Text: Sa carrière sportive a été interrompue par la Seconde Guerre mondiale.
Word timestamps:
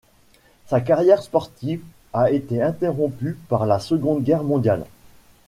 Sa 0.65 0.81
carrière 0.81 1.21
sportive 1.21 1.83
a 2.11 2.31
été 2.31 2.59
interrompue 2.59 3.37
par 3.49 3.67
la 3.67 3.77
Seconde 3.77 4.23
Guerre 4.23 4.43
mondiale. 4.43 4.85